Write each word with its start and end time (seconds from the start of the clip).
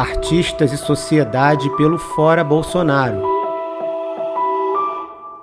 Artistas 0.00 0.72
e 0.72 0.78
Sociedade 0.78 1.68
pelo 1.76 1.98
Fora 1.98 2.42
Bolsonaro. 2.42 3.22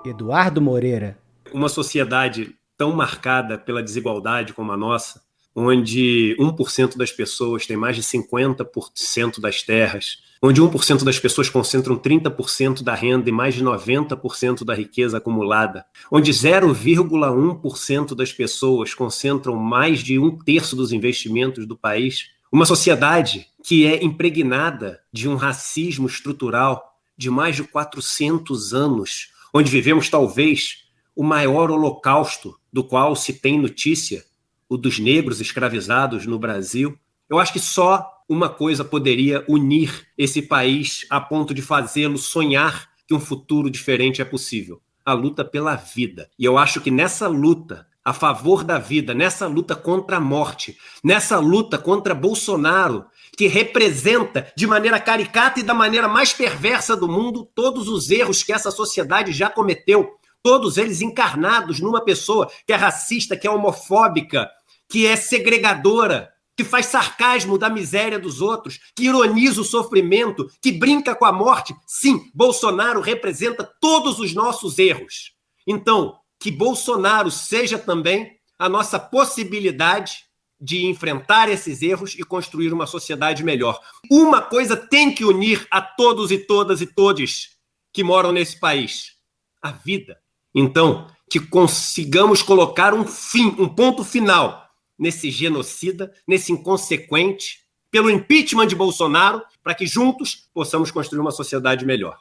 Eduardo 0.04 0.60
Moreira. 0.60 1.16
Uma 1.54 1.70
sociedade 1.70 2.56
tão 2.76 2.92
marcada 2.92 3.56
pela 3.56 3.84
desigualdade 3.84 4.54
como 4.54 4.72
a 4.72 4.76
nossa, 4.76 5.22
onde 5.56 6.36
1% 6.40 6.98
das 6.98 7.12
pessoas 7.12 7.68
tem 7.68 7.78
mais 7.78 7.98
de 7.98 8.02
50% 8.02 9.40
das 9.40 9.62
terras, 9.62 10.18
onde 10.42 10.60
1% 10.60 11.04
das 11.04 11.20
pessoas 11.20 11.52
concentram 11.52 11.96
30% 11.96 12.82
da 12.82 12.96
renda 12.96 13.30
e 13.30 13.32
mais 13.32 13.54
de 13.54 13.64
90% 13.64 14.66
da 14.66 14.74
riqueza 14.74 15.20
acumulada, 15.20 15.86
onde 16.12 16.32
0,1% 16.32 18.16
das 18.16 18.34
pessoas 18.34 18.96
concentram 18.96 19.56
mais 19.56 20.00
de 20.00 20.18
um 20.18 20.36
terço 20.36 20.76
dos 20.76 20.92
investimentos 20.92 21.68
do 21.68 21.78
país, 21.78 22.36
uma 22.52 22.66
sociedade 22.66 23.48
que 23.64 23.86
é 23.86 24.04
impregnada 24.04 25.02
de 25.12 25.28
um 25.28 25.36
racismo 25.36 26.08
estrutural 26.08 26.98
de 27.18 27.30
mais 27.30 27.56
de 27.56 27.64
400 27.64 28.74
anos, 28.74 29.32
onde 29.54 29.72
vivemos 29.72 30.10
talvez 30.10 30.86
o 31.16 31.24
maior 31.24 31.72
holocausto 31.72 32.56
do 32.72 32.84
qual 32.84 33.16
se 33.16 33.34
tem 33.34 33.60
notícia, 33.60 34.24
o 34.70 34.78
dos 34.78 35.00
negros 35.00 35.42
escravizados 35.42 36.26
no 36.26 36.38
Brasil. 36.38 36.98
Eu 37.30 37.40
acho 37.40 37.52
que 37.52 37.60
só 37.60 38.08
uma 38.30 38.50
coisa 38.50 38.84
poderia 38.84 39.44
unir 39.48 40.08
esse 40.18 40.42
país 40.42 41.06
a 41.10 41.20
ponto 41.20 41.54
de 41.54 41.62
fazê-lo 41.62 42.18
sonhar 42.18 42.90
que 43.08 43.14
um 43.14 43.20
futuro 43.20 43.70
diferente 43.70 44.22
é 44.22 44.26
possível: 44.26 44.82
a 45.04 45.14
luta 45.14 45.44
pela 45.44 45.76
vida. 45.76 46.30
E 46.38 46.46
eu 46.46 46.58
acho 46.58 46.82
que 46.82 46.92
nessa 46.92 47.28
luta 47.28 47.88
a 48.08 48.14
favor 48.14 48.64
da 48.64 48.80
vida, 48.80 49.14
nessa 49.14 49.48
luta 49.48 49.76
contra 49.76 50.16
a 50.16 50.20
morte, 50.22 50.78
nessa 51.04 51.40
luta 51.40 51.78
contra 51.78 52.16
Bolsonaro, 52.16 53.06
que 53.36 53.48
representa 53.48 54.50
de 54.56 54.66
maneira 54.66 54.98
caricata 54.98 55.60
e 55.60 55.64
da 55.64 55.74
maneira 55.74 56.08
mais 56.08 56.32
perversa 56.32 56.96
do 56.96 57.06
mundo 57.06 57.52
todos 57.54 57.90
os 57.90 58.10
erros 58.10 58.44
que 58.44 58.54
essa 58.54 58.72
sociedade 58.72 59.34
já 59.34 59.50
cometeu, 59.50 60.10
todos 60.42 60.78
eles 60.78 61.02
encarnados 61.02 61.82
numa 61.82 62.02
pessoa 62.02 62.50
que 62.66 62.72
é 62.72 62.78
racista, 62.78 63.36
que 63.36 63.46
é 63.46 63.52
homofóbica, 63.52 64.50
que 64.88 65.06
é 65.06 65.18
segregadora, 65.18 66.30
que 66.56 66.64
faz 66.64 66.86
sarcasmo 66.86 67.58
da 67.58 67.70
miséria 67.70 68.18
dos 68.18 68.40
outros, 68.40 68.80
que 68.96 69.04
ironiza 69.04 69.60
o 69.60 69.66
sofrimento, 69.66 70.50
que 70.62 70.72
brinca 70.72 71.14
com 71.14 71.26
a 71.26 71.34
morte. 71.34 71.76
Sim, 71.86 72.22
Bolsonaro 72.34 73.02
representa 73.02 73.70
todos 73.82 74.18
os 74.18 74.34
nossos 74.34 74.80
erros. 74.80 75.34
Então, 75.68 76.16
que 76.40 76.52
Bolsonaro 76.52 77.32
seja 77.32 77.78
também 77.78 78.38
a 78.58 78.68
nossa 78.68 79.00
possibilidade 79.00 80.26
de 80.60 80.86
enfrentar 80.86 81.50
esses 81.50 81.82
erros 81.82 82.16
e 82.18 82.24
construir 82.24 82.74
uma 82.74 82.88
sociedade 82.88 83.44
melhor. 83.44 83.80
Uma 84.10 84.42
coisa 84.42 84.76
tem 84.76 85.14
que 85.14 85.24
unir 85.24 85.68
a 85.70 85.82
todos 85.82 86.32
e 86.32 86.38
todas 86.38 86.82
e 86.82 86.88
todes 86.88 87.58
que 87.94 88.04
moram 88.04 88.32
nesse 88.32 88.60
país: 88.60 89.14
a 89.62 89.72
vida. 89.72 90.20
Então, 90.54 91.08
que 91.30 91.40
consigamos 91.40 92.42
colocar 92.42 92.94
um 92.94 93.06
fim, 93.06 93.56
um 93.60 93.70
ponto 93.70 94.04
final 94.04 94.66
nesse 94.98 95.30
genocida, 95.30 96.12
nesse 96.28 96.52
inconsequente, 96.52 97.60
pelo 97.92 98.10
impeachment 98.10 98.68
de 98.68 98.76
Bolsonaro, 98.76 99.44
para 99.64 99.76
que 99.76 99.86
juntos 99.86 100.48
possamos 100.54 100.90
construir 100.90 101.20
uma 101.20 101.32
sociedade 101.32 101.86
melhor. 101.86 102.18